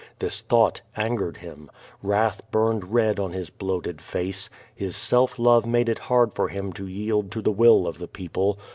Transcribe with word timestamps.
This 0.17 0.39
thought 0.41 0.81
angered 0.97 1.37
him. 1.37 1.69
Wrath 2.01 2.41
burned 2.49 2.91
red 2.91 3.19
on 3.19 3.33
his 3.33 3.51
bloated 3.51 4.01
face. 4.01 4.49
His 4.73 4.95
self 4.95 5.37
love 5.37 5.63
made 5.67 5.89
it 5.89 5.99
hard 6.09 6.33
for 6.33 6.47
him 6.47 6.73
to 6.73 6.87
yield 6.87 7.29
to 7.33 7.41
the 7.43 7.51
will 7.51 7.85
of 7.85 7.99
the 7.99 8.07
people. 8.07 8.57